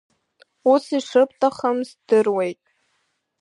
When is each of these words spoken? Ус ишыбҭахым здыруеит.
Ус 0.71 0.85
ишыбҭахым 0.97 1.77
здыруеит. 1.87 2.59